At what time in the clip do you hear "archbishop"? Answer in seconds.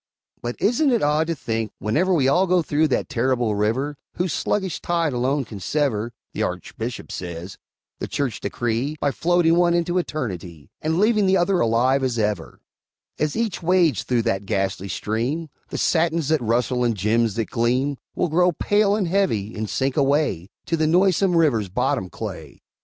6.41-7.11